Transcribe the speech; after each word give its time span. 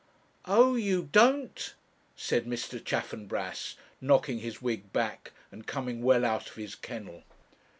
'Oh, 0.45 0.73
you 0.73 1.09
don't!' 1.11 1.75
said 2.15 2.47
Mr. 2.47 2.83
Chaffanbrass, 2.83 3.75
knocking 4.01 4.39
his 4.39 4.59
wig 4.59 4.91
back, 4.91 5.31
and 5.51 5.67
coming 5.67 6.01
well 6.01 6.25
out 6.25 6.49
of 6.49 6.55
his 6.55 6.73
kennel. 6.73 7.21